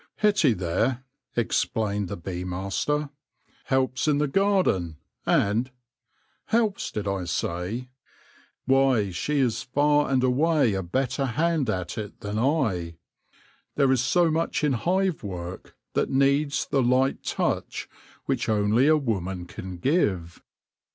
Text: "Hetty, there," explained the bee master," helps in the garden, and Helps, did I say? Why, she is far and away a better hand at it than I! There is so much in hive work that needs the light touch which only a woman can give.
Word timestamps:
"Hetty, 0.23 0.53
there," 0.53 1.03
explained 1.35 2.07
the 2.07 2.17
bee 2.17 2.43
master," 2.43 3.11
helps 3.65 4.07
in 4.07 4.17
the 4.17 4.27
garden, 4.27 4.97
and 5.27 5.69
Helps, 6.45 6.91
did 6.91 7.07
I 7.07 7.25
say? 7.25 7.91
Why, 8.65 9.11
she 9.11 9.37
is 9.37 9.61
far 9.61 10.09
and 10.09 10.23
away 10.23 10.73
a 10.73 10.81
better 10.81 11.25
hand 11.27 11.69
at 11.69 11.99
it 11.99 12.21
than 12.21 12.39
I! 12.39 12.95
There 13.75 13.91
is 13.91 14.01
so 14.01 14.31
much 14.31 14.63
in 14.63 14.73
hive 14.73 15.21
work 15.21 15.75
that 15.93 16.09
needs 16.09 16.65
the 16.65 16.81
light 16.81 17.21
touch 17.23 17.87
which 18.25 18.49
only 18.49 18.87
a 18.87 18.97
woman 18.97 19.45
can 19.45 19.77
give. 19.77 20.41